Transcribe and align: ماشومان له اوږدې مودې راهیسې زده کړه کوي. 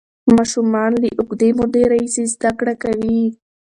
ماشومان 0.35 0.91
له 1.01 1.07
اوږدې 1.19 1.49
مودې 1.57 1.83
راهیسې 1.91 2.23
زده 2.33 2.51
کړه 2.59 2.73
کوي. 2.83 3.21